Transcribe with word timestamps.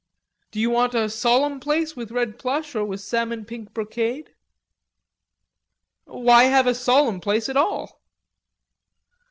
"Do 0.49 0.59
you 0.59 0.71
want 0.71 0.95
a 0.95 1.11
solemn 1.11 1.59
place 1.59 1.95
with 1.95 2.09
red 2.09 2.39
plush 2.39 2.73
or 2.75 2.83
with 2.83 3.01
salmon 3.01 3.45
pink 3.45 3.71
brocade?" 3.71 4.33
"Why 6.05 6.45
have 6.45 6.65
a 6.65 6.73
solemn 6.73 7.19
place 7.19 7.47
at 7.47 7.55
all?" 7.55 8.01